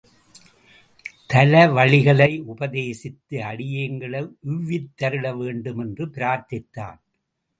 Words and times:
தவவழிகளை 1.33 2.29
உபதேசித்து 2.53 3.35
அடியேங்களை 3.41 4.21
உய்வித்தருள 4.47 5.37
வேண்டும் 5.37 5.79
என்று 5.79 6.05
பிரார்த்தித்தான். 6.05 6.99